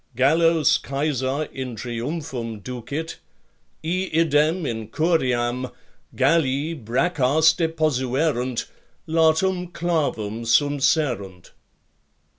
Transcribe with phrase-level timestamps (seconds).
[0.15, 3.17] Gallos Caesar in triumphum ducit:
[3.83, 5.71] iidem in curiam
[6.15, 8.65] Galli braccas deposuerunt,
[9.07, 11.51] latum clavum sumpserunt.